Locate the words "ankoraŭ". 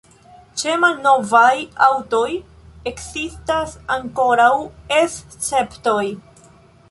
3.97-4.51